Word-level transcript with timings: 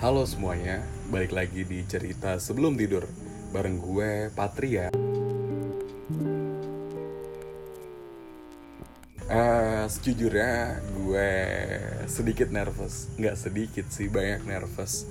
Halo 0.00 0.24
semuanya, 0.24 0.80
balik 1.12 1.36
lagi 1.36 1.60
di 1.60 1.84
cerita 1.84 2.40
sebelum 2.40 2.72
tidur 2.72 3.04
bareng 3.52 3.76
gue 3.84 4.32
Patria. 4.32 4.88
Eh, 9.28 9.84
sejujurnya 9.84 10.80
gue 10.96 11.30
sedikit 12.08 12.48
nervous, 12.48 13.12
nggak 13.20 13.36
sedikit 13.36 13.92
sih 13.92 14.08
banyak 14.08 14.48
nervous. 14.48 15.04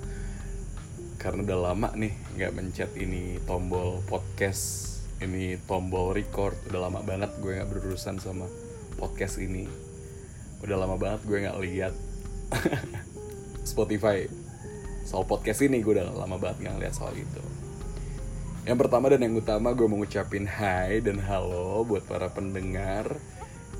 Karena 1.22 1.46
udah 1.46 1.60
lama 1.70 1.94
nih 1.94 2.18
nggak 2.42 2.54
mencet 2.58 2.90
ini 2.98 3.38
tombol 3.46 4.02
podcast, 4.10 5.06
ini 5.22 5.62
tombol 5.70 6.18
record, 6.18 6.58
udah 6.66 6.90
lama 6.90 7.06
banget 7.06 7.30
gue 7.38 7.62
nggak 7.62 7.70
berurusan 7.70 8.18
sama 8.18 8.50
podcast 8.98 9.38
ini, 9.38 9.70
udah 10.66 10.82
lama 10.82 10.98
banget 10.98 11.22
gue 11.30 11.46
nggak 11.46 11.60
lihat 11.62 11.94
Spotify 13.70 14.26
soal 15.10 15.26
podcast 15.26 15.66
ini 15.66 15.82
gue 15.82 15.98
udah 15.98 16.14
lama 16.14 16.38
banget 16.38 16.70
nggak 16.70 16.86
lihat 16.86 16.94
soal 16.94 17.18
itu. 17.18 17.42
Yang 18.70 18.86
pertama 18.86 19.10
dan 19.10 19.26
yang 19.26 19.34
utama 19.34 19.74
gue 19.74 19.90
mau 19.90 19.98
ngucapin 19.98 20.46
hai 20.46 21.02
dan 21.02 21.18
halo 21.18 21.82
buat 21.82 22.06
para 22.06 22.30
pendengar 22.30 23.18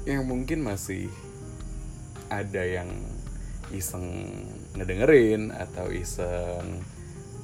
yang 0.10 0.26
mungkin 0.26 0.66
masih 0.66 1.06
ada 2.34 2.66
yang 2.66 2.90
iseng 3.70 4.42
ngedengerin 4.74 5.54
atau 5.54 5.94
iseng 5.94 6.82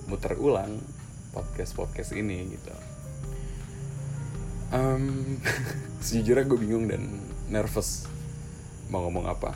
muter 0.09 0.33
ulang 0.41 0.81
podcast 1.29 1.77
podcast 1.77 2.17
ini 2.17 2.57
gitu. 2.57 2.73
Um, 4.73 5.37
sejujurnya 6.05 6.49
gue 6.49 6.57
bingung 6.57 6.89
dan 6.89 7.05
nervous 7.53 8.09
mau 8.89 9.05
ngomong 9.05 9.29
apa. 9.29 9.53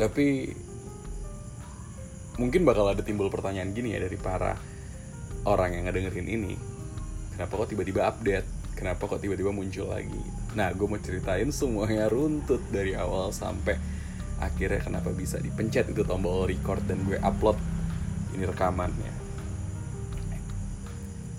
Tapi 0.00 0.48
mungkin 2.36 2.68
bakal 2.68 2.92
ada 2.92 3.00
timbul 3.00 3.32
pertanyaan 3.32 3.72
gini 3.72 3.96
ya 3.96 4.00
dari 4.04 4.16
para 4.20 4.56
orang 5.48 5.76
yang 5.76 5.84
ngedengerin 5.88 6.28
ini. 6.28 6.54
Kenapa 7.32 7.64
kok 7.64 7.68
tiba-tiba 7.72 8.08
update? 8.08 8.48
Kenapa 8.76 9.08
kok 9.08 9.20
tiba-tiba 9.24 9.52
muncul 9.52 9.88
lagi? 9.88 10.20
Nah, 10.52 10.72
gue 10.72 10.84
mau 10.84 11.00
ceritain 11.00 11.48
semuanya 11.48 12.12
runtut 12.12 12.60
dari 12.68 12.92
awal 12.92 13.32
sampai 13.32 13.76
akhirnya 14.36 14.84
kenapa 14.84 15.16
bisa 15.16 15.40
dipencet 15.40 15.88
itu 15.88 16.04
tombol 16.04 16.44
record 16.44 16.84
dan 16.84 17.00
gue 17.08 17.16
upload 17.24 17.56
ini 18.36 18.44
rekamannya. 18.44 19.12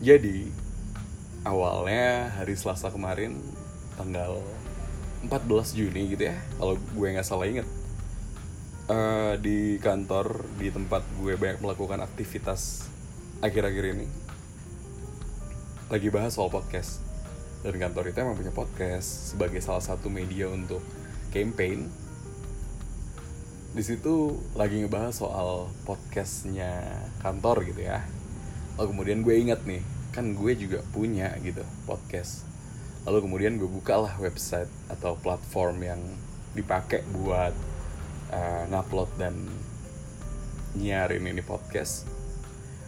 Jadi, 0.01 0.49
awalnya 1.45 2.33
hari 2.41 2.57
Selasa 2.57 2.89
kemarin 2.89 3.37
tanggal 3.97 4.41
14 5.25 5.77
Juni 5.77 6.13
gitu 6.13 6.29
ya, 6.29 6.37
kalau 6.57 6.77
gue 6.77 7.07
nggak 7.13 7.25
salah 7.25 7.45
inget. 7.49 7.65
Eh, 8.87 9.35
di 9.43 9.75
kantor 9.83 10.47
di 10.55 10.71
tempat 10.71 11.03
gue 11.19 11.35
banyak 11.35 11.59
melakukan 11.59 11.99
aktivitas 11.99 12.87
akhir-akhir 13.43 13.99
ini. 13.99 14.07
Lagi 15.91 16.07
bahas 16.07 16.39
soal 16.39 16.47
podcast. 16.47 17.03
Dan 17.67 17.83
kantor 17.83 18.07
itu 18.07 18.23
emang 18.23 18.39
punya 18.39 18.55
podcast 18.55 19.35
sebagai 19.35 19.59
salah 19.59 19.83
satu 19.83 20.07
media 20.07 20.47
untuk 20.47 20.79
campaign. 21.35 21.91
Di 23.75 23.83
situ 23.83 24.39
lagi 24.55 24.79
ngebahas 24.79 25.19
soal 25.19 25.67
podcastnya 25.83 27.03
kantor 27.19 27.67
gitu 27.67 27.91
ya. 27.91 28.07
Lalu 28.79 28.87
kemudian 28.87 29.19
gue 29.19 29.35
ingat 29.35 29.67
nih 29.67 29.83
kan 30.15 30.31
gue 30.31 30.55
juga 30.55 30.79
punya 30.95 31.35
gitu 31.43 31.67
podcast. 31.83 32.47
Lalu 33.03 33.19
kemudian 33.27 33.59
gue 33.59 33.67
buka 33.67 33.99
lah 33.99 34.15
website 34.15 34.71
atau 34.87 35.19
platform 35.19 35.75
yang 35.83 35.99
dipakai 36.55 37.03
buat 37.11 37.51
uh, 38.31 38.63
ngupload 38.71 39.09
dan 39.19 39.35
nyiarin 40.77 41.25
ini 41.25 41.41
podcast. 41.41 42.05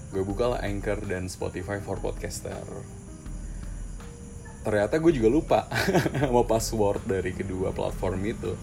Gue 0.10 0.26
buka 0.26 0.58
lah 0.58 0.60
Anchor 0.66 1.06
dan 1.06 1.30
Spotify 1.30 1.78
for 1.82 2.02
podcaster. 2.02 2.66
Ternyata 4.66 5.00
gue 5.00 5.12
juga 5.16 5.30
lupa 5.30 5.60
mau 6.34 6.44
password 6.44 7.06
dari 7.06 7.32
kedua 7.32 7.72
platform 7.72 8.20
itu. 8.26 8.54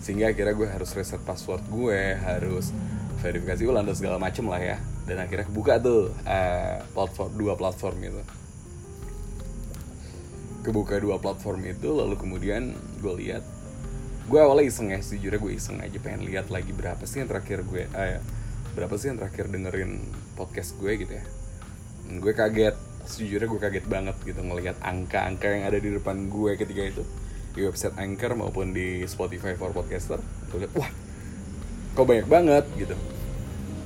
Sehingga 0.00 0.32
akhirnya 0.32 0.56
gue 0.56 0.68
harus 0.68 0.90
reset 0.92 1.20
password 1.24 1.64
gue 1.72 2.16
harus 2.18 2.72
verifikasi 3.24 3.64
ulang 3.64 3.88
dan 3.88 3.96
segala 3.96 4.16
macem 4.20 4.44
lah 4.48 4.60
ya. 4.60 4.76
Dan 5.04 5.20
akhirnya 5.20 5.48
kebuka 5.48 5.80
tuh 5.80 6.12
uh, 6.24 6.76
platform 6.92 7.30
dua 7.36 7.54
platform 7.54 7.96
itu. 8.00 8.22
Kebuka 10.64 10.96
dua 11.00 11.20
platform 11.20 11.68
itu 11.68 11.92
lalu 11.92 12.16
kemudian 12.16 12.72
gue 13.00 13.14
lihat 13.20 13.44
gue 14.24 14.40
awalnya 14.40 14.64
iseng 14.72 14.88
ya 14.88 15.00
sejujurnya 15.04 15.36
gue 15.36 15.52
iseng 15.52 15.76
aja 15.84 15.98
pengen 16.00 16.24
lihat 16.24 16.48
lagi 16.48 16.72
berapa 16.72 17.00
sih 17.04 17.20
yang 17.20 17.28
terakhir 17.28 17.60
gue 17.68 17.84
eh, 17.84 18.20
berapa 18.72 18.96
sih 18.96 19.12
yang 19.12 19.20
terakhir 19.20 19.52
dengerin 19.52 20.00
podcast 20.34 20.74
gue 20.80 20.92
gitu 20.96 21.12
ya. 21.12 21.24
Gue 22.18 22.32
kaget 22.32 22.76
sejujurnya 23.04 23.48
gue 23.52 23.60
kaget 23.60 23.86
banget 23.86 24.16
gitu 24.24 24.40
ngelihat 24.40 24.80
angka-angka 24.80 25.46
yang 25.52 25.64
ada 25.68 25.76
di 25.76 25.92
depan 25.92 26.32
gue 26.32 26.56
ketika 26.56 26.82
itu. 26.82 27.04
Di 27.54 27.62
website 27.68 27.94
Anchor 28.00 28.34
maupun 28.34 28.74
di 28.74 29.04
Spotify 29.04 29.54
for 29.54 29.76
podcaster 29.76 30.18
gue 30.50 30.58
lihat 30.64 30.72
wah 30.72 30.90
kok 31.94 32.06
banyak 32.08 32.26
banget 32.26 32.64
gitu. 32.80 32.96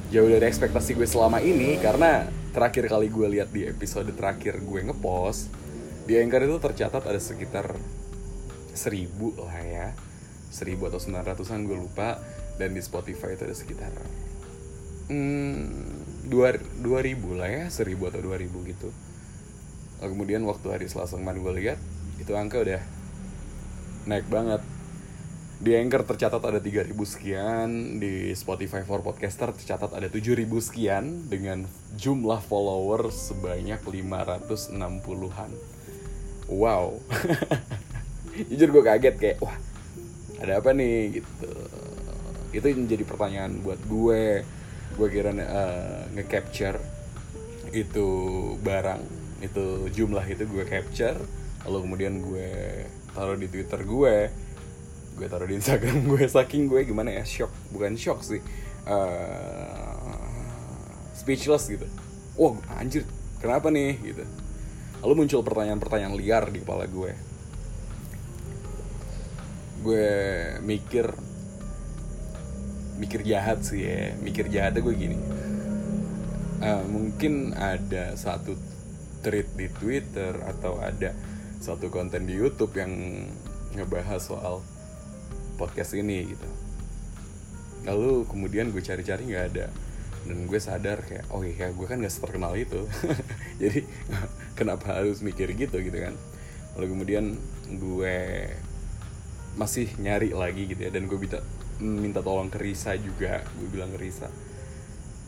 Jauh 0.09 0.31
dari 0.31 0.47
ekspektasi 0.47 0.97
gue 0.97 1.05
selama 1.05 1.43
ini 1.43 1.77
karena 1.83 2.31
terakhir 2.55 2.87
kali 2.89 3.11
gue 3.11 3.27
lihat 3.39 3.51
di 3.51 3.67
episode 3.67 4.09
terakhir 4.15 4.63
gue 4.63 4.81
ngepost 4.87 5.51
di 6.09 6.17
Anchor 6.17 6.47
itu 6.47 6.57
tercatat 6.63 7.05
ada 7.05 7.21
sekitar 7.21 7.77
seribu 8.73 9.37
lah 9.37 9.61
ya 9.61 10.08
seribu 10.49 10.89
atau 10.89 11.01
sembilan 11.01 11.25
ratusan 11.25 11.65
gue 11.65 11.77
lupa. 11.77 12.19
Dan 12.59 12.75
di 12.75 12.83
Spotify 12.83 13.39
itu 13.39 13.47
ada 13.47 13.55
sekitar 13.55 13.93
hmm, 15.09 16.29
dua 16.29 16.59
dua 16.79 17.01
ribu 17.01 17.33
lah 17.35 17.49
ya 17.49 17.65
seribu 17.73 18.11
atau 18.13 18.21
dua 18.23 18.37
ribu 18.37 18.63
gitu. 18.69 18.93
Lalu 19.99 20.11
kemudian 20.15 20.43
waktu 20.47 20.67
hari 20.71 20.87
Selasa 20.87 21.19
kemarin 21.19 21.43
gue 21.43 21.55
lihat 21.59 21.79
itu 22.23 22.33
angka 22.37 22.63
udah 22.63 22.83
naik 24.07 24.29
banget. 24.31 24.63
Di 25.59 25.75
Anchor 25.75 26.07
tercatat 26.07 26.39
ada 26.39 26.63
3000 26.63 26.95
sekian 27.03 27.99
di 27.99 28.31
Spotify 28.39 28.87
for 28.87 29.03
Podcaster 29.03 29.51
tercatat 29.51 29.91
ada 29.91 30.07
7000 30.07 30.47
sekian 30.63 31.27
dengan 31.27 31.67
jumlah 31.99 32.39
follower 32.47 33.11
sebanyak 33.11 33.83
560-an 33.83 35.51
wow. 36.47 36.95
Jujur 38.55 38.71
gue 38.71 38.83
kaget 38.87 39.15
kayak 39.19 39.43
wah 39.43 39.59
ada 40.39 40.63
apa 40.63 40.71
nih 40.75 41.21
gitu. 41.21 41.51
Itu 42.55 42.67
yang 42.71 42.87
jadi 42.89 43.05
pertanyaan 43.05 43.61
buat 43.61 43.81
gue. 43.85 44.47
Gue 44.97 45.09
kira 45.13 45.31
uh, 45.31 46.09
nge-capture 46.17 46.81
itu 47.71 48.09
barang 48.65 49.03
itu 49.45 49.93
jumlah 49.93 50.25
itu 50.27 50.49
gue 50.49 50.65
capture. 50.67 51.19
Lalu 51.67 51.79
kemudian 51.85 52.15
gue 52.23 52.51
taruh 53.13 53.35
di 53.35 53.51
twitter 53.51 53.83
gue 53.83 54.17
gue 55.19 55.27
taruh 55.27 55.51
di 55.51 55.59
instagram 55.59 56.07
gue 56.07 56.31
saking 56.31 56.71
gue 56.71 56.87
gimana 56.87 57.13
ya 57.13 57.25
shock. 57.27 57.53
Bukan 57.75 57.99
shock 57.99 58.23
sih 58.23 58.41
uh, 58.87 60.19
speechless 61.15 61.69
gitu. 61.69 61.87
Wah 62.39 62.57
anjir 62.79 63.03
kenapa 63.43 63.69
nih 63.69 63.99
gitu. 64.03 64.25
Lalu 65.03 65.15
muncul 65.27 65.43
pertanyaan-pertanyaan 65.47 66.15
liar 66.19 66.51
di 66.51 66.59
kepala 66.63 66.87
gue 66.91 67.13
gue 69.83 70.09
mikir 70.63 71.15
mikir 72.99 73.23
jahat 73.23 73.63
sih 73.63 73.87
ya. 73.87 74.15
Mikir 74.19 74.51
jahatnya 74.51 74.83
gue 74.83 74.95
gini. 74.95 75.19
Uh, 76.59 76.83
mungkin 76.91 77.55
ada 77.55 78.19
satu 78.19 78.59
tweet 79.23 79.47
di 79.55 79.71
Twitter 79.71 80.35
atau 80.43 80.83
ada 80.83 81.15
satu 81.63 81.91
konten 81.91 82.27
di 82.27 82.35
YouTube 82.35 82.75
yang 82.75 82.91
ngebahas 83.79 84.19
soal 84.19 84.63
podcast 85.55 85.95
ini 85.95 86.35
gitu. 86.35 86.49
Lalu 87.87 88.27
kemudian 88.27 88.75
gue 88.75 88.83
cari-cari 88.83 89.31
nggak 89.31 89.47
ada. 89.55 89.67
Dan 90.27 90.51
gue 90.51 90.61
sadar 90.61 91.07
kayak 91.07 91.31
oh 91.31 91.47
iya 91.47 91.71
gue 91.71 91.87
kan 91.87 92.03
gak 92.03 92.19
terkenal 92.19 92.53
itu. 92.59 92.83
Jadi 93.63 93.87
kenapa 94.59 94.99
harus 94.99 95.23
mikir 95.23 95.55
gitu 95.55 95.79
gitu 95.79 95.99
kan? 95.99 96.19
Lalu 96.75 96.87
kemudian 96.91 97.25
gue 97.71 98.19
masih 99.59 99.91
nyari 99.99 100.31
lagi 100.31 100.71
gitu 100.71 100.79
ya. 100.79 100.95
Dan 100.95 101.11
gue 101.11 101.19
minta 101.19 101.43
minta 101.83 102.23
tolong 102.23 102.47
ke 102.49 102.63
Risa 102.63 102.95
juga. 102.95 103.43
Gue 103.59 103.69
bilang 103.69 103.91
ke 103.91 103.99
Risa 103.99 104.31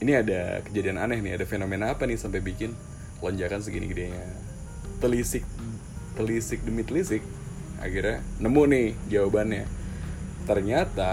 ini 0.00 0.16
ada 0.16 0.64
kejadian 0.64 0.96
aneh 0.96 1.20
nih 1.20 1.36
ada 1.36 1.44
fenomena 1.44 1.92
apa 1.92 2.08
nih 2.08 2.16
sampai 2.16 2.40
bikin 2.40 2.72
lonjakan 3.20 3.60
segini 3.60 3.84
gedenya 3.84 4.24
telisik 4.96 5.44
telisik 6.16 6.64
demi 6.64 6.82
telisik 6.82 7.20
akhirnya 7.80 8.20
nemu 8.40 8.62
nih 8.68 8.88
jawabannya. 9.08 9.64
Ternyata 10.44 11.12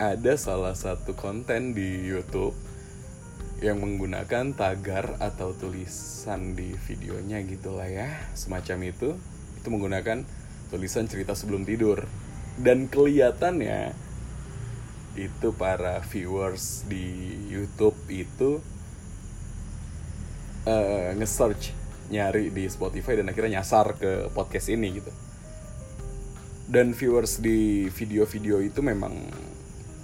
ada 0.00 0.32
salah 0.34 0.74
satu 0.74 1.14
konten 1.14 1.76
di 1.76 2.06
YouTube 2.06 2.56
yang 3.60 3.78
menggunakan 3.78 4.56
tagar 4.56 5.20
atau 5.20 5.52
tulisan 5.52 6.56
di 6.58 6.74
videonya 6.88 7.44
gitulah 7.46 7.86
ya. 7.86 8.10
Semacam 8.32 8.90
itu. 8.90 9.14
Itu 9.60 9.68
menggunakan 9.68 10.24
tulisan 10.70 11.10
cerita 11.10 11.34
sebelum 11.34 11.66
tidur. 11.66 12.06
Dan 12.56 12.86
kelihatannya 12.86 13.92
itu 15.18 15.50
para 15.58 15.98
viewers 16.06 16.86
di 16.86 17.34
YouTube 17.50 17.98
itu 18.06 18.62
uh, 20.70 21.10
nge-search 21.18 21.74
nyari 22.10 22.50
di 22.50 22.66
Spotify 22.70 23.18
dan 23.18 23.30
akhirnya 23.30 23.62
nyasar 23.62 23.98
ke 23.98 24.30
podcast 24.30 24.70
ini 24.70 25.02
gitu. 25.02 25.12
Dan 26.70 26.94
viewers 26.94 27.42
di 27.42 27.90
video-video 27.90 28.62
itu 28.62 28.78
memang 28.78 29.14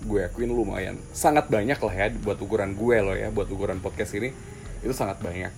gue 0.06 0.20
akuin 0.22 0.50
lumayan. 0.50 0.98
Sangat 1.14 1.50
banyak 1.50 1.78
lah 1.78 1.94
ya 1.94 2.06
buat 2.22 2.38
ukuran 2.42 2.74
gue 2.74 2.96
loh 3.02 3.14
ya 3.14 3.30
buat 3.30 3.46
ukuran 3.50 3.78
podcast 3.78 4.14
ini 4.18 4.30
itu 4.82 4.94
sangat 4.94 5.18
banyak. 5.22 5.50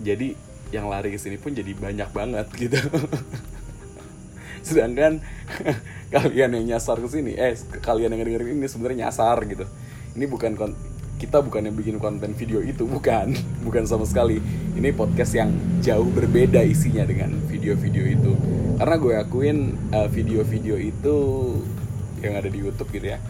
Jadi 0.00 0.51
yang 0.72 0.88
lari 0.88 1.12
ke 1.12 1.20
sini 1.20 1.36
pun 1.36 1.52
jadi 1.52 1.76
banyak 1.76 2.08
banget 2.10 2.48
gitu. 2.56 2.80
Sedangkan 4.66 5.20
kalian 6.14 6.50
yang 6.56 6.64
nyasar 6.74 6.96
ke 6.98 7.08
sini 7.12 7.36
eh 7.36 7.54
kalian 7.84 8.16
yang 8.16 8.24
dengerin 8.24 8.58
ini 8.58 8.66
sebenarnya 8.66 9.08
nyasar 9.08 9.44
gitu. 9.44 9.68
Ini 10.16 10.24
bukan 10.26 10.56
kita 11.20 11.38
bukan 11.38 11.70
yang 11.70 11.76
bikin 11.76 11.96
konten 12.00 12.32
video 12.34 12.58
itu 12.64 12.88
bukan. 12.88 13.36
Bukan 13.66 13.86
sama 13.86 14.02
sekali. 14.02 14.42
Ini 14.74 14.90
podcast 14.90 15.38
yang 15.38 15.54
jauh 15.78 16.10
berbeda 16.10 16.66
isinya 16.66 17.06
dengan 17.06 17.38
video-video 17.46 18.04
itu. 18.10 18.32
Karena 18.74 18.96
gue 18.98 19.14
akuin 19.14 19.58
uh, 19.94 20.10
video-video 20.10 20.74
itu 20.82 21.16
yang 22.18 22.34
ada 22.42 22.50
di 22.50 22.58
YouTube 22.58 22.90
gitu 22.90 23.06
ya 23.14 23.22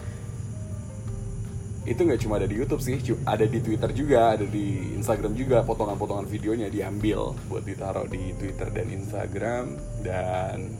itu 1.83 1.99
nggak 1.99 2.21
cuma 2.23 2.39
ada 2.39 2.47
di 2.47 2.55
YouTube 2.55 2.79
sih, 2.79 2.95
ada 3.27 3.43
di 3.43 3.59
Twitter 3.59 3.91
juga, 3.91 4.39
ada 4.39 4.47
di 4.47 4.95
Instagram 4.95 5.35
juga 5.35 5.67
potongan-potongan 5.67 6.31
videonya 6.31 6.71
diambil 6.71 7.35
buat 7.51 7.67
ditaruh 7.67 8.07
di 8.07 8.31
Twitter 8.39 8.71
dan 8.71 8.87
Instagram 8.87 9.65
dan 9.99 10.71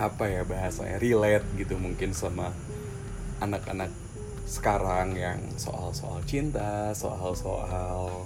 apa 0.00 0.24
ya 0.24 0.42
bahasanya 0.48 0.96
relate 0.96 1.44
gitu 1.60 1.76
mungkin 1.76 2.16
sama 2.16 2.48
anak-anak 3.44 3.92
sekarang 4.48 5.12
yang 5.12 5.40
soal-soal 5.60 6.24
cinta, 6.24 6.96
soal-soal 6.96 8.24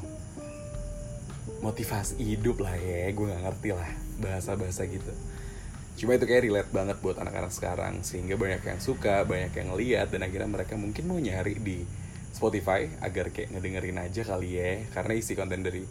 motivasi 1.59 2.23
hidup 2.23 2.63
lah 2.63 2.79
ya, 2.79 3.11
gue 3.11 3.27
nggak 3.27 3.43
ngerti 3.51 3.71
lah 3.75 3.91
bahasa-bahasa 4.23 4.87
gitu 4.87 5.11
cuma 5.95 6.19
itu 6.19 6.27
kayak 6.27 6.51
relate 6.51 6.71
banget 6.75 6.99
buat 6.99 7.17
anak-anak 7.23 7.55
sekarang 7.55 8.03
sehingga 8.03 8.35
banyak 8.35 8.67
yang 8.67 8.81
suka 8.83 9.23
banyak 9.23 9.55
yang 9.55 9.71
lihat 9.79 10.11
dan 10.11 10.27
akhirnya 10.27 10.51
mereka 10.51 10.75
mungkin 10.75 11.07
mau 11.07 11.19
nyari 11.23 11.55
di 11.63 11.87
Spotify 12.35 12.91
agar 12.99 13.31
kayak 13.31 13.55
ngedengerin 13.55 14.03
aja 14.03 14.27
kali 14.27 14.59
ya. 14.59 14.83
Karena 14.91 15.15
isi 15.15 15.39
konten 15.39 15.63
dari 15.63 15.87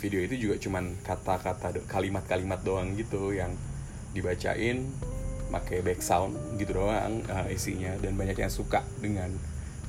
video 0.00 0.24
itu 0.24 0.48
juga 0.48 0.56
cuman 0.56 0.96
kata-kata 1.04 1.84
kalimat-kalimat 1.84 2.64
doang 2.64 2.96
gitu 2.96 3.36
yang 3.36 3.52
dibacain 4.16 4.88
pakai 5.52 5.84
back 5.84 6.00
sound 6.00 6.32
gitu 6.56 6.80
doang 6.80 7.20
uh, 7.28 7.46
isinya. 7.52 7.92
Dan 8.00 8.16
banyak 8.16 8.40
yang 8.40 8.48
suka 8.48 8.80
dengan 9.04 9.36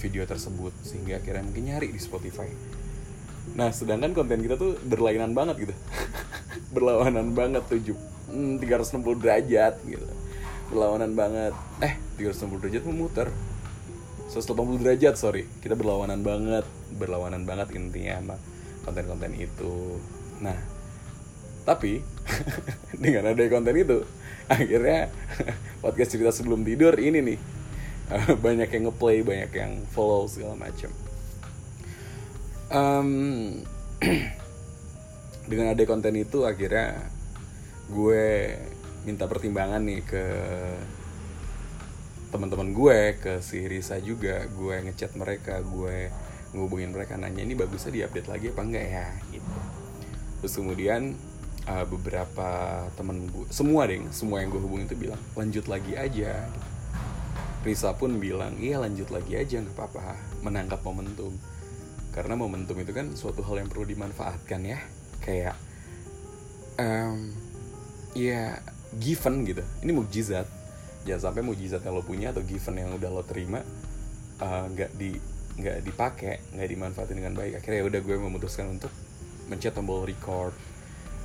video 0.03 0.27
tersebut 0.27 0.75
sehingga 0.83 1.23
akhirnya 1.23 1.47
mungkin 1.47 1.71
nyari 1.71 1.87
di 1.95 1.99
Spotify. 2.03 2.51
Nah 3.55 3.71
sedangkan 3.71 4.11
konten 4.11 4.43
kita 4.43 4.59
tuh 4.59 4.75
berlainan 4.83 5.31
banget 5.31 5.71
gitu. 5.71 5.75
Berlawanan 6.75 7.31
banget 7.31 7.63
tuh 7.71 7.79
hmm, 8.33 8.57
360 8.57 9.21
derajat 9.21 9.77
gitu. 9.85 10.07
Berlawanan 10.73 11.13
banget. 11.13 11.53
Eh 11.79 11.93
360 12.17 12.61
derajat 12.65 12.83
memutar 12.89 13.27
180 14.33 14.81
derajat 14.81 15.13
sorry. 15.15 15.45
Kita 15.61 15.77
berlawanan 15.77 16.25
banget. 16.25 16.65
Berlawanan 16.97 17.45
banget 17.45 17.77
intinya 17.77 18.17
sama 18.17 18.35
konten-konten 18.83 19.37
itu. 19.37 20.01
Nah 20.41 20.57
tapi 21.63 22.03
dengan 23.03 23.31
ada 23.31 23.43
konten 23.47 23.75
itu 23.75 24.03
akhirnya 24.51 25.07
podcast 25.83 26.11
cerita 26.11 26.31
sebelum 26.35 26.67
tidur 26.67 26.99
ini 26.99 27.23
nih 27.23 27.39
banyak 28.45 28.67
yang 28.67 28.83
ngeplay 28.91 29.23
banyak 29.23 29.51
yang 29.55 29.71
follow 29.95 30.27
segala 30.27 30.59
macam 30.59 30.91
um, 32.67 33.09
dengan 35.49 35.71
ada 35.71 35.83
konten 35.87 36.19
itu 36.19 36.43
akhirnya 36.43 37.07
gue 37.91 38.55
minta 39.03 39.27
pertimbangan 39.27 39.83
nih 39.83 40.01
ke 40.07 40.25
teman-teman 42.31 42.73
gue 42.73 42.99
ke 43.21 43.33
si 43.45 43.61
Risa 43.67 44.01
juga 44.01 44.47
gue 44.49 44.75
ngechat 44.89 45.13
mereka 45.13 45.61
gue 45.61 46.09
ngubungin 46.53 46.93
mereka 46.93 47.17
nanya 47.17 47.45
ini 47.45 47.53
bagusnya 47.53 47.93
diupdate 47.93 48.29
lagi 48.29 48.45
apa 48.53 48.61
enggak 48.61 48.85
ya? 48.89 49.07
Gitu. 49.29 49.53
Terus 50.41 50.53
kemudian 50.57 51.01
uh, 51.69 51.85
beberapa 51.85 52.49
temen 52.97 53.29
gue 53.29 53.45
semua 53.53 53.85
deh 53.89 54.01
semua 54.09 54.41
yang 54.41 54.49
gue 54.49 54.61
hubungin 54.61 54.85
itu 54.89 54.97
bilang 54.97 55.21
lanjut 55.37 55.65
lagi 55.69 55.93
aja. 55.97 56.47
Risa 57.63 57.95
pun 57.95 58.19
bilang 58.19 58.59
iya 58.59 58.81
lanjut 58.81 59.13
lagi 59.13 59.37
aja 59.37 59.61
nggak 59.61 59.75
apa-apa. 59.77 60.17
Menangkap 60.41 60.81
momentum. 60.81 61.37
Karena 62.13 62.37
momentum 62.37 62.77
itu 62.77 62.93
kan 62.93 63.13
suatu 63.17 63.41
hal 63.45 63.61
yang 63.65 63.69
perlu 63.69 63.85
dimanfaatkan 63.89 64.61
ya. 64.61 64.79
Kayak 65.23 65.57
um, 66.77 67.33
ya 68.13 68.61
given 68.97 69.45
gitu. 69.45 69.63
Ini 69.81 69.91
mukjizat 69.93 70.47
jangan 71.03 71.31
sampai 71.31 71.43
mukjizat 71.43 71.83
yang 71.83 71.99
lo 71.99 72.03
punya 72.05 72.31
atau 72.31 72.41
given 72.45 72.79
yang 72.79 72.95
udah 72.95 73.09
lo 73.11 73.23
terima 73.27 73.59
eh, 74.39 74.65
nggak 74.71 74.91
uh, 74.93 74.95
di 74.95 75.11
nggak 75.53 75.77
dipakai 75.85 76.35
nggak 76.55 76.69
dimanfaatin 76.69 77.17
dengan 77.17 77.33
baik. 77.37 77.61
Akhirnya 77.61 77.83
ya 77.83 77.85
udah 77.85 78.01
gue 78.01 78.15
memutuskan 78.17 78.73
untuk 78.73 78.89
mencet 79.51 79.75
tombol 79.75 80.07
record 80.07 80.55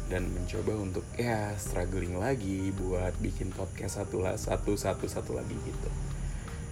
dan 0.09 0.25
mencoba 0.33 0.73
untuk 0.77 1.05
ya 1.21 1.53
struggling 1.61 2.17
lagi 2.17 2.73
buat 2.73 3.13
bikin 3.21 3.53
podcast 3.53 4.01
satu 4.01 4.25
lah 4.25 4.35
satu 4.41 4.77
satu 4.77 5.05
satu 5.05 5.37
lagi 5.37 5.55
gitu. 5.55 5.89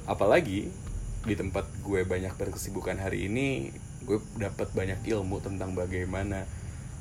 Apalagi 0.09 0.69
di 1.27 1.35
tempat 1.35 1.67
gue 1.83 2.07
banyak 2.07 2.33
berkesibukan 2.39 2.97
hari 3.03 3.27
ini 3.27 3.75
gue 4.07 4.23
dapat 4.39 4.71
banyak 4.71 5.03
ilmu 5.03 5.43
tentang 5.43 5.75
bagaimana 5.75 6.47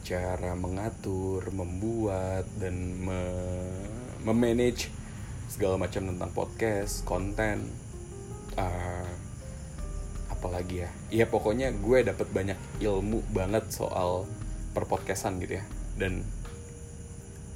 cara 0.06 0.54
mengatur, 0.54 1.50
membuat 1.50 2.46
dan 2.62 2.78
me 3.02 3.22
memanage 4.22 4.94
segala 5.50 5.82
macam 5.82 6.06
tentang 6.06 6.30
podcast, 6.30 7.02
konten, 7.10 7.66
uh, 8.54 9.10
apalagi 10.30 10.86
ya, 10.86 10.90
iya 11.10 11.26
pokoknya 11.26 11.74
gue 11.74 12.06
dapat 12.06 12.30
banyak 12.30 12.58
ilmu 12.86 13.26
banget 13.34 13.66
soal 13.74 14.30
perpodcastan 14.78 15.42
gitu 15.42 15.58
ya, 15.58 15.66
dan 15.98 16.22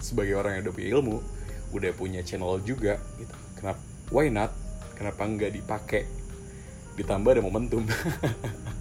sebagai 0.02 0.38
orang 0.42 0.58
yang 0.58 0.70
udah 0.70 0.74
punya 0.74 0.90
ilmu, 0.98 1.18
udah 1.74 1.92
punya 1.94 2.22
channel 2.26 2.62
juga 2.66 2.98
gitu, 3.22 3.36
kenapa, 3.62 3.82
why 4.10 4.30
not, 4.30 4.50
kenapa 4.98 5.22
nggak 5.22 5.54
dipakai, 5.54 6.06
ditambah 6.98 7.30
ada 7.38 7.46
momentum. 7.46 7.86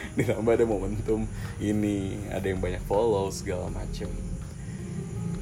ditambah 0.18 0.52
ada 0.54 0.66
momentum 0.66 1.26
ini 1.58 2.18
ada 2.32 2.46
yang 2.46 2.60
banyak 2.60 2.82
follow 2.84 3.28
segala 3.30 3.68
macem. 3.70 4.08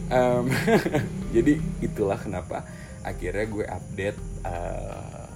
Um, 0.08 0.48
jadi 1.36 1.60
itulah 1.84 2.16
kenapa 2.16 2.64
akhirnya 3.04 3.44
gue 3.44 3.64
update 3.68 4.18
uh, 4.44 5.28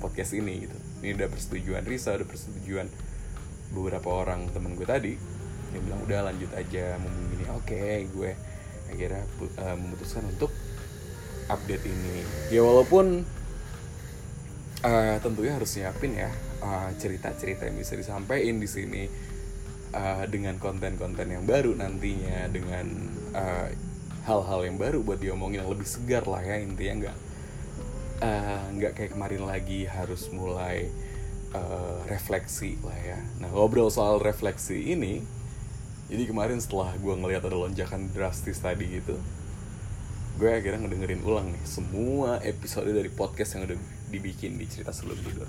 podcast 0.00 0.32
ini 0.36 0.64
gitu. 0.64 0.76
Ini 1.04 1.14
udah 1.14 1.28
persetujuan 1.30 1.82
Risa 1.84 2.16
udah 2.16 2.28
persetujuan. 2.28 2.88
Beberapa 3.68 4.08
orang 4.08 4.48
temen 4.48 4.72
gue 4.80 4.88
tadi 4.88 5.12
yang 5.76 5.82
bilang 5.84 6.00
udah 6.08 6.20
lanjut 6.32 6.50
aja 6.56 6.96
mau 6.96 7.12
ini 7.12 7.46
oke. 7.52 7.68
Okay, 7.68 8.08
gue 8.08 8.32
akhirnya 8.88 9.22
uh, 9.60 9.76
memutuskan 9.76 10.24
untuk 10.24 10.48
update 11.52 11.84
ini. 11.84 12.24
Ya 12.48 12.64
walaupun 12.64 13.28
uh, 14.84 15.16
tentunya 15.22 15.56
harus 15.56 15.74
nyiapin 15.78 16.12
ya 16.14 16.30
cerita 16.98 17.30
cerita-cerita 17.32 17.70
yang 17.70 17.78
bisa 17.78 17.94
disampaikan 17.94 18.58
di 18.58 18.68
sini 18.68 19.02
uh, 19.94 20.24
dengan 20.26 20.58
konten-konten 20.58 21.30
yang 21.30 21.44
baru 21.46 21.74
nantinya 21.78 22.50
dengan 22.50 22.86
hal 23.32 23.72
hal-hal 24.28 24.60
yang 24.68 24.76
baru 24.76 25.00
buat 25.00 25.22
diomongin 25.24 25.64
yang 25.64 25.70
lebih 25.72 25.88
segar 25.88 26.28
lah 26.28 26.44
ya 26.44 26.60
intinya 26.60 27.08
nggak 27.08 27.16
nggak 28.76 28.92
uh, 28.92 28.96
kayak 28.98 29.16
kemarin 29.16 29.42
lagi 29.48 29.88
harus 29.88 30.28
mulai 30.28 30.90
uh, 31.56 32.04
refleksi 32.10 32.76
lah 32.84 32.98
ya. 32.98 33.18
Nah 33.40 33.48
ngobrol 33.48 33.88
soal 33.88 34.20
refleksi 34.20 34.92
ini 34.92 35.24
jadi 36.08 36.24
kemarin 36.28 36.60
setelah 36.60 36.92
gue 36.96 37.14
ngelihat 37.14 37.48
ada 37.48 37.56
lonjakan 37.56 38.08
drastis 38.12 38.60
tadi 38.60 39.00
gitu 39.00 39.16
gue 40.38 40.48
akhirnya 40.48 40.86
ngedengerin 40.86 41.22
ulang 41.26 41.50
nih 41.50 41.64
semua 41.66 42.38
episode 42.46 42.88
dari 42.94 43.10
podcast 43.10 43.58
yang 43.58 43.66
udah 43.66 43.97
dibikin 44.08 44.56
di 44.56 44.66
cerita 44.68 44.90
sebelum 44.90 45.20
tidur. 45.20 45.48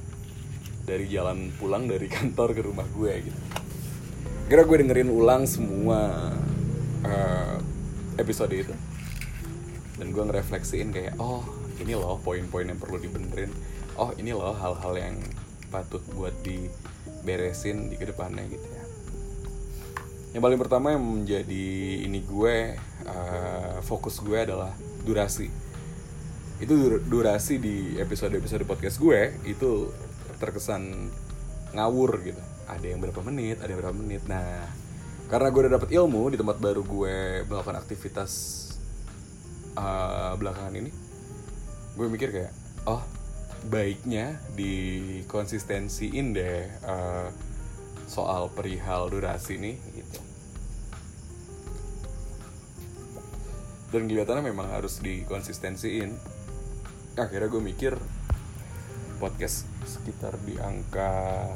Dari 0.84 1.06
jalan 1.08 1.52
pulang 1.56 1.88
dari 1.88 2.08
kantor 2.12 2.56
ke 2.56 2.62
rumah 2.64 2.86
gue 2.92 3.14
gitu. 3.32 3.40
Kira 4.50 4.66
gue 4.66 4.78
dengerin 4.82 5.10
ulang 5.14 5.46
semua 5.46 6.34
uh, 7.06 7.58
episode 8.18 8.54
itu. 8.54 8.76
Dan 10.00 10.16
gue 10.16 10.24
ngerefleksiin 10.24 10.90
kayak 10.96 11.16
oh 11.20 11.44
ini 11.80 11.96
loh 11.96 12.20
poin-poin 12.20 12.68
yang 12.68 12.80
perlu 12.80 13.00
dibenerin. 13.00 13.52
Oh 14.00 14.12
ini 14.16 14.32
loh 14.32 14.56
hal-hal 14.56 14.94
yang 14.96 15.16
patut 15.70 16.02
buat 16.16 16.34
diberesin 16.42 17.94
di 17.94 17.96
ke 17.96 18.10
depannya 18.10 18.44
gitu 18.50 18.68
ya. 18.68 18.84
Yang 20.34 20.42
paling 20.46 20.60
pertama 20.62 20.88
yang 20.94 21.04
menjadi 21.06 21.68
ini 22.06 22.22
gue 22.22 22.78
uh, 23.06 23.78
fokus 23.86 24.22
gue 24.22 24.38
adalah 24.38 24.74
durasi 25.06 25.69
itu 26.60 26.74
dur- 26.76 27.04
durasi 27.08 27.56
di 27.58 27.96
episode-episode 27.96 28.68
podcast 28.68 29.00
gue 29.00 29.36
itu 29.48 29.92
terkesan 30.40 31.12
ngawur 31.76 32.20
gitu. 32.24 32.42
Ada 32.68 32.86
yang 32.94 33.00
berapa 33.00 33.20
menit 33.24 33.64
ada 33.64 33.72
yang 33.72 33.80
berapa 33.80 33.98
menit. 33.98 34.24
Nah 34.28 34.68
karena 35.32 35.48
gue 35.54 35.62
udah 35.66 35.74
dapet 35.80 35.90
ilmu 35.96 36.34
di 36.34 36.38
tempat 36.38 36.58
baru 36.58 36.82
gue 36.84 37.48
melakukan 37.48 37.78
aktivitas 37.78 38.32
uh, 39.78 40.34
belakangan 40.36 40.74
ini 40.74 40.92
gue 41.96 42.08
mikir 42.08 42.30
kayak 42.32 42.54
oh 42.88 43.04
baiknya 43.68 44.40
di 44.56 45.20
konsistensiin 45.28 46.32
deh 46.32 46.64
uh, 46.88 47.28
soal 48.10 48.50
perihal 48.50 49.12
durasi 49.12 49.60
nih 49.60 49.78
gitu. 49.96 50.20
Dan 53.90 54.06
kelihatannya 54.06 54.54
memang 54.54 54.70
harus 54.70 55.02
dikonsistensiin 55.02 56.14
akhirnya 57.18 57.50
gue 57.50 57.64
mikir 57.64 57.94
podcast 59.20 59.68
sekitar 59.84 60.40
di 60.48 60.56
angka 60.62 61.50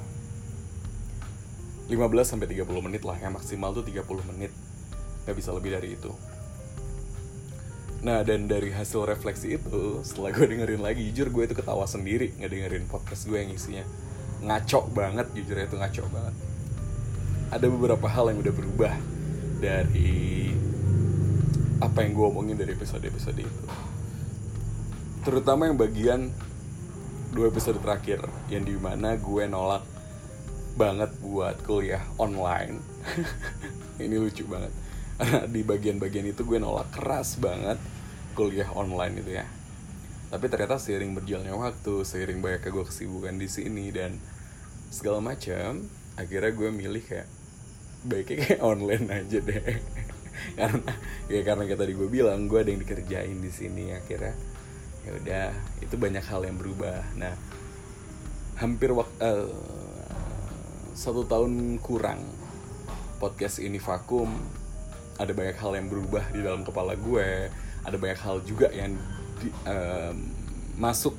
15 1.88 2.00
sampai 2.28 2.48
30 2.48 2.68
menit 2.84 3.04
lah. 3.08 3.16
Yang 3.20 3.44
maksimal 3.44 3.72
tuh 3.72 3.84
30 3.88 4.04
menit. 4.34 4.52
Nggak 5.24 5.36
bisa 5.36 5.50
lebih 5.56 5.76
dari 5.76 5.96
itu. 5.96 6.12
Nah 8.04 8.20
dan 8.28 8.52
dari 8.52 8.72
hasil 8.76 9.08
refleksi 9.08 9.56
itu 9.56 10.04
setelah 10.04 10.36
gue 10.36 10.44
dengerin 10.44 10.84
lagi 10.84 11.08
jujur 11.12 11.32
gue 11.32 11.44
itu 11.48 11.56
ketawa 11.56 11.88
sendiri 11.88 12.36
ngedengerin 12.36 12.88
podcast 12.92 13.28
gue 13.28 13.40
yang 13.40 13.52
isinya. 13.52 13.88
Ngaco 14.44 14.92
banget 14.92 15.32
jujur 15.32 15.56
itu 15.56 15.76
ngaco 15.80 16.04
banget. 16.12 16.36
Ada 17.54 17.66
beberapa 17.72 18.08
hal 18.12 18.34
yang 18.36 18.44
udah 18.44 18.54
berubah 18.54 18.94
dari 19.64 20.52
apa 21.80 22.04
yang 22.04 22.16
gue 22.16 22.26
omongin 22.28 22.56
dari 22.60 22.76
episode-episode 22.76 23.44
itu 23.44 23.64
terutama 25.24 25.72
yang 25.72 25.80
bagian 25.80 26.22
dua 27.32 27.48
episode 27.48 27.80
terakhir 27.80 28.20
yang 28.52 28.68
di 28.68 28.76
mana 28.76 29.16
gue 29.16 29.44
nolak 29.48 29.88
banget 30.76 31.16
buat 31.24 31.64
kuliah 31.64 32.04
online. 32.20 32.84
Ini 34.04 34.20
lucu 34.20 34.44
banget. 34.46 34.74
Di 35.54 35.64
bagian-bagian 35.64 36.28
itu 36.28 36.44
gue 36.44 36.60
nolak 36.60 36.92
keras 36.92 37.40
banget 37.40 37.80
kuliah 38.36 38.68
online 38.76 39.24
itu 39.24 39.32
ya. 39.40 39.48
Tapi 40.28 40.46
ternyata 40.50 40.82
seiring 40.82 41.16
berjalannya 41.16 41.56
waktu 41.56 42.04
seiring 42.04 42.44
banyaknya 42.44 42.74
gue 42.74 42.86
kesibukan 42.90 43.38
di 43.38 43.46
sini 43.46 43.94
dan 43.94 44.18
segala 44.90 45.22
macam 45.22 45.86
akhirnya 46.18 46.50
gue 46.58 46.70
milih 46.74 47.04
kayak 47.06 47.30
baiknya 48.02 48.38
kayak 48.42 48.62
online 48.74 49.08
aja 49.14 49.40
deh. 49.40 49.78
Karena 50.58 50.94
ya 51.30 51.42
karena 51.46 51.64
kayak 51.70 51.80
tadi 51.86 51.94
gue 51.94 52.10
bilang 52.10 52.50
gue 52.50 52.60
ada 52.60 52.70
yang 52.74 52.82
dikerjain 52.82 53.38
di 53.38 53.52
sini 53.54 53.94
akhirnya 53.94 54.34
ya 55.04 55.12
udah 55.20 55.48
itu 55.84 55.96
banyak 56.00 56.24
hal 56.24 56.42
yang 56.48 56.56
berubah. 56.56 57.04
Nah 57.20 57.36
hampir 58.58 58.96
waktu 58.96 59.20
uh, 59.20 59.50
satu 60.94 61.26
tahun 61.28 61.82
kurang 61.84 62.24
podcast 63.20 63.60
ini 63.60 63.82
vakum. 63.82 64.30
Ada 65.14 65.30
banyak 65.30 65.58
hal 65.62 65.78
yang 65.78 65.88
berubah 65.94 66.26
di 66.34 66.42
dalam 66.42 66.66
kepala 66.66 66.98
gue. 66.98 67.50
Ada 67.86 67.98
banyak 68.00 68.20
hal 68.24 68.42
juga 68.48 68.74
yang 68.74 68.98
di, 69.38 69.50
uh, 69.70 70.14
masuk 70.80 71.14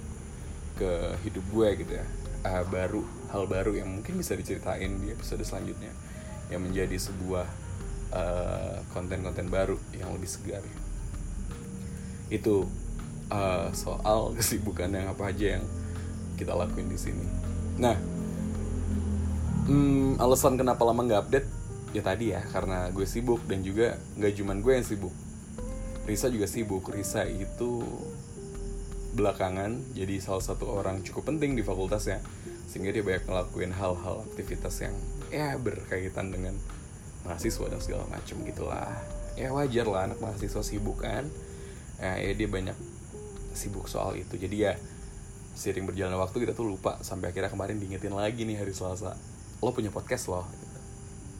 ke 0.74 1.14
hidup 1.22 1.44
gue 1.54 1.68
gitu 1.84 1.92
ya. 1.94 2.06
Uh, 2.44 2.64
baru 2.68 3.02
hal 3.30 3.46
baru 3.46 3.72
yang 3.78 3.88
mungkin 3.88 4.18
bisa 4.18 4.34
diceritain 4.34 4.98
di 4.98 5.14
episode 5.14 5.46
selanjutnya. 5.46 5.94
Yang 6.50 6.60
menjadi 6.70 6.96
sebuah 6.98 7.46
konten-konten 8.94 9.50
uh, 9.50 9.52
baru 9.52 9.76
yang 9.90 10.14
lebih 10.14 10.30
segar 10.30 10.62
itu 12.32 12.64
uh, 13.30 13.70
soal 13.72 14.30
kesibukan 14.36 14.90
yang 14.92 15.12
apa 15.12 15.30
aja 15.30 15.58
yang 15.60 15.64
kita 16.34 16.52
lakuin 16.52 16.90
di 16.90 16.98
sini. 16.98 17.24
Nah, 17.78 17.94
hmm, 19.70 20.18
alasan 20.18 20.58
kenapa 20.58 20.82
lama 20.82 21.06
nggak 21.06 21.22
update 21.28 21.48
ya 21.94 22.02
tadi 22.02 22.34
ya 22.34 22.42
karena 22.50 22.90
gue 22.90 23.06
sibuk 23.06 23.46
dan 23.46 23.62
juga 23.62 23.94
nggak 24.18 24.32
cuman 24.42 24.56
gue 24.60 24.72
yang 24.74 24.86
sibuk. 24.86 25.14
Risa 26.04 26.28
juga 26.28 26.50
sibuk. 26.50 26.90
Risa 26.90 27.24
itu 27.24 27.86
belakangan 29.14 29.94
jadi 29.94 30.18
salah 30.18 30.42
satu 30.42 30.66
orang 30.74 31.06
cukup 31.06 31.30
penting 31.30 31.54
di 31.54 31.62
fakultasnya 31.62 32.18
sehingga 32.66 32.90
dia 32.90 33.06
banyak 33.06 33.30
ngelakuin 33.30 33.70
hal-hal 33.70 34.26
aktivitas 34.26 34.82
yang 34.82 34.94
ya 35.30 35.54
berkaitan 35.54 36.34
dengan 36.34 36.58
mahasiswa 37.22 37.70
dan 37.70 37.78
segala 37.78 38.04
macam 38.10 38.42
gitulah 38.42 38.90
ya 39.38 39.54
wajar 39.54 39.86
lah 39.86 40.10
anak 40.10 40.18
mahasiswa 40.18 40.62
sibuk 40.66 41.06
kan 41.06 41.30
ya, 42.02 42.18
ya 42.18 42.32
dia 42.34 42.50
banyak 42.50 42.74
sibuk 43.54 43.86
soal 43.86 44.18
itu. 44.18 44.34
Jadi 44.36 44.56
ya 44.68 44.74
sering 45.54 45.86
berjalan 45.86 46.18
waktu 46.18 46.42
kita 46.42 46.52
tuh 46.52 46.66
lupa 46.66 46.98
sampai 47.06 47.30
akhirnya 47.30 47.48
kemarin 47.48 47.78
diingetin 47.78 48.12
lagi 48.12 48.42
nih 48.42 48.58
hari 48.58 48.74
Selasa. 48.74 49.14
Lo 49.62 49.70
punya 49.70 49.94
podcast 49.94 50.28
loh 50.28 50.44
gitu. 50.50 50.78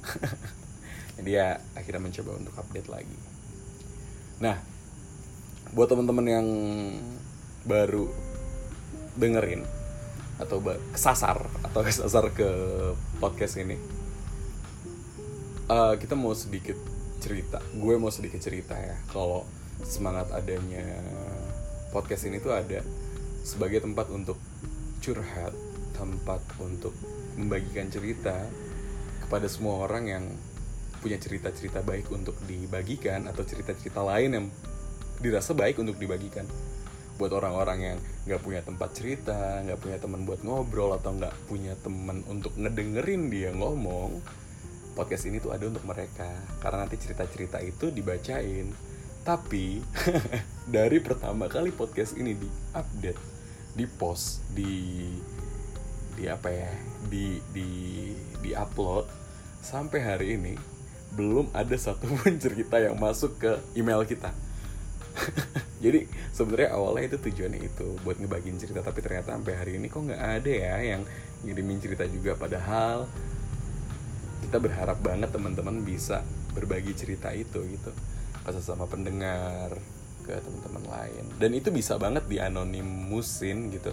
jadi 1.21 1.31
ya 1.31 1.49
akhirnya 1.75 2.01
mencoba 2.01 2.31
untuk 2.39 2.55
update 2.55 2.89
lagi. 2.89 3.19
Nah 4.41 4.57
buat 5.75 5.91
teman-teman 5.91 6.27
yang 6.31 6.47
baru 7.67 8.07
dengerin 9.19 9.67
atau 10.39 10.59
kesasar 10.95 11.47
atau 11.67 11.81
kesasar 11.87 12.31
ke 12.31 12.49
podcast 13.19 13.59
ini 13.59 13.79
uh, 15.69 15.95
kita 15.97 16.15
mau 16.19 16.35
sedikit 16.37 16.77
cerita. 17.23 17.61
Gue 17.73 17.97
mau 17.97 18.13
sedikit 18.13 18.41
cerita 18.41 18.77
ya 18.77 18.97
kalau 19.09 19.49
semangat 19.85 20.31
adanya 20.31 20.85
podcast 21.95 22.27
ini 22.27 22.43
tuh 22.43 22.51
ada 22.51 22.83
sebagai 23.47 23.79
tempat 23.87 24.11
untuk 24.11 24.43
curhat 24.99 25.55
tempat 25.95 26.43
untuk 26.59 26.91
membagikan 27.39 27.87
cerita 27.87 28.35
kepada 29.23 29.47
semua 29.47 29.87
orang 29.87 30.05
yang 30.11 30.25
punya 30.99 31.21
cerita-cerita 31.23 31.87
baik 31.87 32.11
untuk 32.11 32.35
dibagikan 32.51 33.31
atau 33.31 33.47
cerita-cerita 33.47 34.03
lain 34.03 34.31
yang 34.35 34.47
dirasa 35.23 35.55
baik 35.55 35.79
untuk 35.79 35.95
dibagikan 36.03 36.49
buat 37.15 37.31
orang-orang 37.31 37.79
yang 37.95 37.99
nggak 38.27 38.43
punya 38.43 38.61
tempat 38.67 38.91
cerita, 38.91 39.63
nggak 39.63 39.79
punya 39.79 39.99
teman 40.03 40.27
buat 40.27 40.43
ngobrol 40.43 40.99
atau 40.99 41.15
nggak 41.15 41.47
punya 41.47 41.79
teman 41.79 42.27
untuk 42.27 42.51
ngedengerin 42.59 43.31
dia 43.31 43.55
ngomong, 43.55 44.19
podcast 44.99 45.31
ini 45.31 45.39
tuh 45.39 45.55
ada 45.55 45.71
untuk 45.71 45.87
mereka 45.87 46.27
karena 46.59 46.87
nanti 46.87 46.99
cerita-cerita 46.99 47.63
itu 47.63 47.95
dibacain. 47.95 48.94
Tapi 49.25 49.81
dari 50.77 51.01
pertama 51.01 51.49
kali 51.49 51.73
podcast 51.73 52.13
ini 52.21 52.37
diupdate, 52.37 53.23
di 53.73 53.89
post, 53.89 54.45
di 54.53 55.09
di 56.15 56.29
apa 56.29 56.53
ya, 56.53 56.69
di 57.09 57.41
di 57.49 57.69
di 58.45 58.51
upload 58.53 59.09
sampai 59.65 60.01
hari 60.05 60.27
ini 60.37 60.55
belum 61.17 61.57
ada 61.57 61.73
satupun 61.73 62.37
cerita 62.45 62.77
yang 62.77 63.01
masuk 63.01 63.41
ke 63.41 63.53
email 63.73 64.05
kita. 64.05 64.29
jadi 65.85 66.05
sebenarnya 66.37 66.77
awalnya 66.77 67.17
itu 67.17 67.19
tujuannya 67.25 67.61
itu 67.65 67.87
buat 68.05 68.21
ngebagiin 68.21 68.61
cerita 68.61 68.83
tapi 68.83 68.99
ternyata 69.01 69.33
sampai 69.33 69.55
hari 69.55 69.79
ini 69.79 69.87
kok 69.87 70.05
nggak 70.05 70.23
ada 70.43 70.51
ya 70.51 70.75
yang 70.83 71.03
ngirimin 71.47 71.79
cerita 71.79 72.03
juga 72.11 72.35
padahal 72.35 73.07
kita 74.43 74.59
berharap 74.59 74.99
banget 75.07 75.31
teman-teman 75.31 75.87
bisa 75.87 76.27
berbagi 76.51 76.99
cerita 76.99 77.31
itu 77.31 77.63
gitu 77.63 77.95
pas 78.45 78.55
sama 78.61 78.85
pendengar 78.85 79.73
ke 80.25 80.33
teman-teman 80.41 80.85
lain. 80.89 81.25
Dan 81.41 81.51
itu 81.57 81.73
bisa 81.73 81.97
banget 81.97 82.25
di 82.29 82.41
anonimusin 82.41 83.73
gitu. 83.73 83.93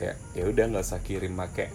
Kayak 0.00 0.16
ya 0.34 0.44
udah 0.48 0.64
nggak 0.74 0.84
usah 0.84 1.00
kirim 1.04 1.36
make 1.36 1.70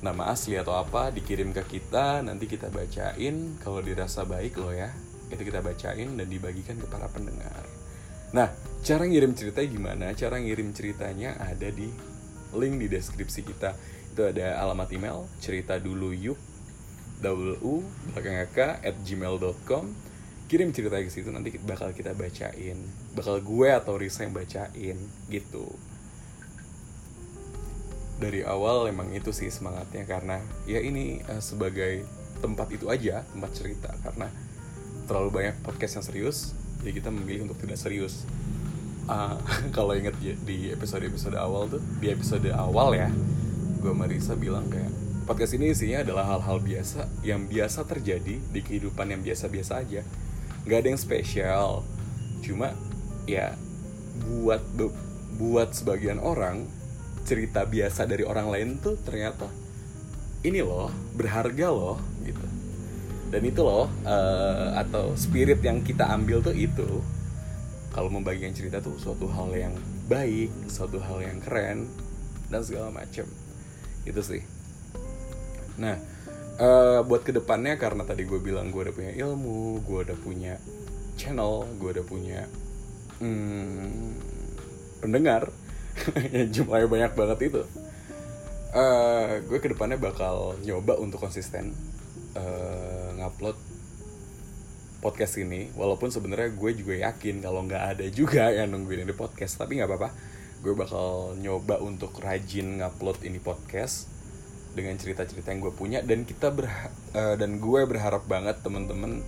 nama 0.00 0.28
asli 0.28 0.60
atau 0.60 0.76
apa 0.76 1.08
dikirim 1.08 1.52
ke 1.52 1.62
kita 1.66 2.22
nanti 2.22 2.46
kita 2.46 2.70
bacain. 2.70 3.58
Kalau 3.58 3.82
dirasa 3.82 4.22
baik 4.22 4.58
loh 4.58 4.74
ya 4.74 4.90
itu 5.34 5.42
kita 5.50 5.60
bacain 5.64 6.14
dan 6.14 6.26
dibagikan 6.30 6.78
ke 6.78 6.86
para 6.86 7.10
pendengar. 7.10 7.64
Nah, 8.34 8.50
cara 8.82 9.06
ngirim 9.06 9.34
ceritanya 9.34 9.68
gimana? 9.70 10.06
Cara 10.14 10.38
ngirim 10.38 10.74
ceritanya 10.74 11.38
ada 11.38 11.70
di 11.70 11.90
link 12.54 12.74
di 12.82 12.86
deskripsi 12.90 13.40
kita. 13.46 13.74
Itu 14.14 14.26
ada 14.26 14.62
alamat 14.62 14.90
email 14.94 15.26
cerita 15.42 15.78
dulu 15.78 16.14
yuk 16.14 16.38
double 17.22 17.56
u 17.62 17.80
belakang 18.10 18.36
at 18.82 18.96
gmail.com 19.06 20.13
kirim 20.44 20.70
cerita 20.76 21.00
ke 21.00 21.08
situ 21.08 21.32
nanti 21.32 21.56
bakal 21.64 21.90
kita 21.96 22.12
bacain 22.12 22.76
bakal 23.16 23.40
gue 23.40 23.68
atau 23.72 23.96
Risa 23.96 24.28
yang 24.28 24.36
bacain 24.36 24.98
gitu. 25.32 25.66
Dari 28.20 28.46
awal 28.46 28.92
emang 28.92 29.10
itu 29.10 29.34
sih 29.34 29.50
semangatnya 29.50 30.06
karena 30.06 30.38
ya 30.68 30.78
ini 30.78 31.18
uh, 31.26 31.42
sebagai 31.42 32.06
tempat 32.38 32.70
itu 32.70 32.92
aja 32.92 33.24
tempat 33.32 33.50
cerita 33.56 33.90
karena 34.04 34.28
terlalu 35.08 35.30
banyak 35.32 35.56
podcast 35.64 36.00
yang 36.00 36.06
serius 36.06 36.38
jadi 36.84 37.00
kita 37.00 37.08
memilih 37.08 37.48
untuk 37.48 37.58
tidak 37.64 37.80
serius. 37.80 38.28
Uh, 39.08 39.36
kalau 39.76 39.96
inget 39.96 40.16
di 40.20 40.72
episode 40.72 41.04
episode 41.04 41.36
awal 41.36 41.68
tuh 41.68 41.80
di 42.00 42.08
episode 42.12 42.48
awal 42.52 42.96
ya 42.96 43.08
gue 43.84 43.92
Marisa 43.92 44.32
bilang 44.32 44.64
kayak 44.72 44.88
podcast 45.28 45.60
ini 45.60 45.76
isinya 45.76 46.00
adalah 46.00 46.24
hal-hal 46.24 46.56
biasa 46.56 47.04
yang 47.20 47.44
biasa 47.44 47.84
terjadi 47.84 48.40
di 48.40 48.60
kehidupan 48.64 49.12
yang 49.12 49.20
biasa-biasa 49.20 49.84
aja 49.84 50.00
nggak 50.64 50.78
ada 50.84 50.88
yang 50.92 51.00
spesial. 51.00 51.68
Cuma 52.44 52.72
ya 53.24 53.56
buat 54.28 54.60
buat 55.40 55.72
sebagian 55.72 56.20
orang 56.20 56.68
cerita 57.24 57.64
biasa 57.64 58.04
dari 58.04 58.22
orang 58.22 58.52
lain 58.52 58.68
tuh 58.84 59.00
ternyata 59.00 59.48
ini 60.44 60.60
loh 60.60 60.92
berharga 61.16 61.68
loh 61.72 61.96
gitu. 62.24 62.44
Dan 63.32 63.42
itu 63.48 63.60
loh 63.64 63.88
uh, 64.04 64.78
atau 64.78 65.16
spirit 65.16 65.64
yang 65.64 65.80
kita 65.80 66.06
ambil 66.12 66.44
tuh 66.44 66.54
itu. 66.54 67.00
Kalau 67.94 68.10
membagikan 68.10 68.50
cerita 68.50 68.82
tuh 68.82 68.98
suatu 68.98 69.30
hal 69.30 69.54
yang 69.54 69.74
baik 70.04 70.52
suatu 70.68 71.00
hal 71.00 71.24
yang 71.24 71.40
keren 71.40 71.88
dan 72.52 72.60
segala 72.60 72.92
macam 72.92 73.24
itu 74.04 74.20
sih. 74.20 74.42
Nah 75.80 75.96
uh, 76.58 77.00
buat 77.06 77.22
ke 77.26 77.34
depannya 77.34 77.78
karena 77.80 78.06
tadi 78.06 78.26
gue 78.26 78.38
bilang 78.38 78.70
gue 78.70 78.90
udah 78.90 78.94
punya 78.94 79.12
ilmu 79.14 79.82
gue 79.82 79.98
udah 80.06 80.18
punya 80.18 80.54
channel 81.14 81.66
gue 81.78 81.90
udah 81.98 82.06
punya 82.06 82.40
hmm, 83.22 84.18
pendengar 85.02 85.50
yang 86.34 86.50
jumlahnya 86.50 86.88
banyak 86.90 87.12
banget 87.14 87.38
itu. 87.52 87.62
Uh, 88.74 89.38
gue 89.46 89.62
ke 89.62 89.70
depannya 89.70 89.94
bakal 89.94 90.58
nyoba 90.66 90.98
untuk 90.98 91.22
konsisten 91.22 91.70
uh, 92.34 93.14
ngupload 93.14 93.54
podcast 94.98 95.38
ini. 95.38 95.70
Walaupun 95.78 96.10
sebenarnya 96.10 96.50
gue 96.50 96.70
juga 96.74 96.94
yakin 96.98 97.38
kalau 97.38 97.62
nggak 97.62 97.84
ada 97.94 98.06
juga 98.10 98.50
yang 98.50 98.74
nungguin 98.74 99.06
ini 99.06 99.14
podcast 99.14 99.62
tapi 99.62 99.78
nggak 99.78 99.86
apa-apa. 99.86 100.10
Gue 100.64 100.74
bakal 100.74 101.38
nyoba 101.38 101.78
untuk 101.78 102.18
rajin 102.18 102.82
ngupload 102.82 103.22
ini 103.22 103.38
podcast 103.38 104.13
dengan 104.74 104.98
cerita-cerita 104.98 105.54
yang 105.54 105.62
gue 105.62 105.74
punya 105.74 106.02
dan 106.02 106.26
kita 106.26 106.50
uh, 106.50 107.34
dan 107.38 107.62
gue 107.62 107.80
berharap 107.86 108.26
banget 108.26 108.58
temen-temen 108.60 109.22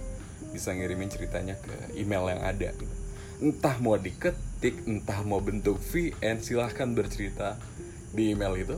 bisa 0.50 0.74
ngirimin 0.74 1.08
ceritanya 1.08 1.54
ke 1.56 1.94
email 1.94 2.26
yang 2.26 2.42
ada. 2.42 2.74
Entah 3.38 3.76
mau 3.78 3.94
diketik 3.94 4.84
entah 4.90 5.22
mau 5.22 5.38
bentuk 5.38 5.78
VN 5.78 6.42
silahkan 6.42 6.90
bercerita 6.90 7.56
di 8.10 8.34
email 8.34 8.54
itu. 8.58 8.76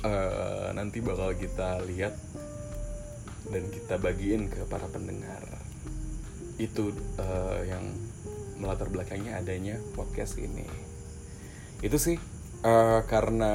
Uh, 0.00 0.72
nanti 0.72 1.04
bakal 1.04 1.36
kita 1.36 1.84
lihat 1.84 2.16
dan 3.52 3.68
kita 3.68 4.00
bagiin 4.00 4.48
ke 4.48 4.64
para 4.70 4.88
pendengar. 4.88 5.44
Itu 6.56 6.96
uh, 7.20 7.60
yang 7.68 7.84
melatar 8.56 8.88
belakangnya 8.88 9.40
adanya 9.40 9.76
podcast 9.92 10.40
ini. 10.40 10.64
Itu 11.84 11.96
sih 11.96 12.16
uh, 12.64 13.00
karena 13.08 13.52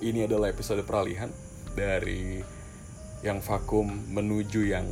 ini 0.00 0.24
adalah 0.24 0.48
episode 0.48 0.84
peralihan 0.84 1.28
dari 1.76 2.40
yang 3.20 3.44
vakum 3.44 3.88
menuju 4.08 4.72
yang 4.72 4.88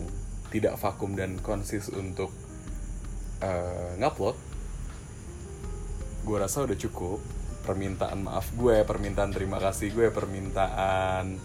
tidak 0.48 0.76
vakum 0.80 1.16
dan 1.16 1.40
konsis 1.40 1.88
untuk 1.92 2.32
uh, 3.44 3.92
ngupload. 4.00 4.36
Gue 6.24 6.36
rasa 6.40 6.64
udah 6.64 6.76
cukup. 6.76 7.20
Permintaan 7.64 8.24
maaf 8.24 8.48
gue 8.56 8.80
permintaan 8.80 9.28
terima 9.28 9.60
kasih 9.60 9.92
gue 9.92 10.08
permintaan 10.08 11.36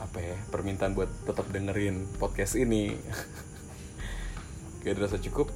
apa 0.00 0.18
ya 0.18 0.34
permintaan 0.50 0.98
buat 0.98 1.06
tetap 1.22 1.46
dengerin 1.54 2.06
podcast 2.18 2.58
ini. 2.58 2.98
Kayak 4.82 5.06
rasa 5.06 5.22
cukup. 5.22 5.54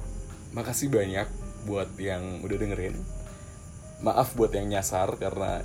Makasih 0.55 0.87
banyak 0.87 1.27
buat 1.67 1.91
yang 1.99 2.39
udah 2.45 2.55
dengerin 2.55 3.14
maaf 4.03 4.35
buat 4.35 4.51
yang 4.51 4.67
nyasar 4.71 5.15
karena 5.15 5.63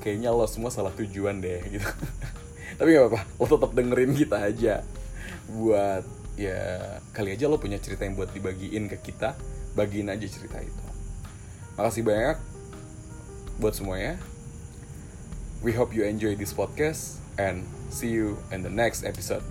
kayaknya 0.00 0.32
lo 0.32 0.48
semua 0.48 0.72
salah 0.72 0.94
tujuan 0.94 1.40
deh 1.42 1.60
gitu 1.68 1.88
tapi 2.78 2.96
gak 2.96 3.08
apa-apa 3.08 3.20
lo 3.38 3.44
tetap 3.46 3.70
dengerin 3.76 4.12
kita 4.16 4.36
aja 4.40 4.74
buat 5.52 6.04
ya 6.40 6.60
kali 7.12 7.36
aja 7.36 7.46
lo 7.46 7.60
punya 7.60 7.76
cerita 7.76 8.08
yang 8.08 8.16
buat 8.16 8.32
dibagiin 8.32 8.88
ke 8.88 8.98
kita 9.12 9.36
bagiin 9.76 10.08
aja 10.08 10.24
cerita 10.26 10.58
itu 10.58 10.86
makasih 11.76 12.04
banyak 12.04 12.36
buat 13.60 13.76
semuanya 13.76 14.16
we 15.62 15.70
hope 15.70 15.94
you 15.94 16.02
enjoy 16.02 16.34
this 16.34 16.50
podcast 16.50 17.22
and 17.38 17.64
see 17.90 18.08
you 18.08 18.36
in 18.50 18.62
the 18.62 18.70
next 18.70 19.04
episode. 19.04 19.42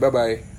Bye 0.00 0.10
bye. 0.10 0.55